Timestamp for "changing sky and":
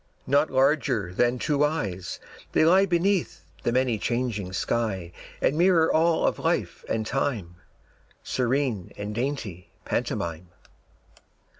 3.99-5.55